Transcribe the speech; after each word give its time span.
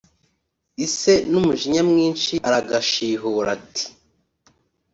Ise 0.85 1.13
n’umujinya 1.31 1.81
mwinshi 1.89 2.33
aragashihura 2.47 3.49
ati 3.57 3.85